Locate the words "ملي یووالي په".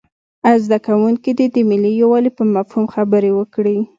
1.69-2.43